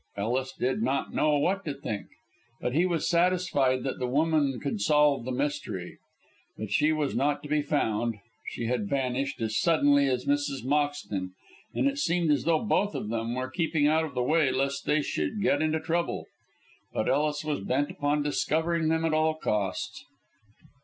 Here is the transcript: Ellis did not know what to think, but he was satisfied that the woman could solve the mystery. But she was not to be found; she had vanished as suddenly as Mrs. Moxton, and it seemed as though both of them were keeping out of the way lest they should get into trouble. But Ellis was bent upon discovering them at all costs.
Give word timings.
Ellis 0.17 0.53
did 0.53 0.81
not 0.81 1.13
know 1.13 1.37
what 1.37 1.63
to 1.65 1.75
think, 1.75 2.07
but 2.59 2.73
he 2.73 2.87
was 2.87 3.07
satisfied 3.07 3.83
that 3.83 3.99
the 3.99 4.07
woman 4.07 4.59
could 4.59 4.81
solve 4.81 5.25
the 5.25 5.31
mystery. 5.31 5.99
But 6.57 6.71
she 6.71 6.91
was 6.91 7.13
not 7.15 7.43
to 7.43 7.49
be 7.49 7.61
found; 7.61 8.15
she 8.47 8.65
had 8.65 8.89
vanished 8.89 9.39
as 9.41 9.59
suddenly 9.59 10.07
as 10.07 10.25
Mrs. 10.25 10.65
Moxton, 10.65 11.33
and 11.75 11.87
it 11.87 11.99
seemed 11.99 12.31
as 12.31 12.45
though 12.45 12.65
both 12.65 12.95
of 12.95 13.09
them 13.09 13.35
were 13.35 13.51
keeping 13.51 13.85
out 13.85 14.03
of 14.03 14.15
the 14.15 14.23
way 14.23 14.49
lest 14.51 14.87
they 14.87 15.03
should 15.03 15.39
get 15.39 15.61
into 15.61 15.79
trouble. 15.79 16.25
But 16.91 17.07
Ellis 17.07 17.45
was 17.45 17.59
bent 17.61 17.91
upon 17.91 18.23
discovering 18.23 18.87
them 18.89 19.05
at 19.05 19.13
all 19.13 19.35
costs. 19.35 20.03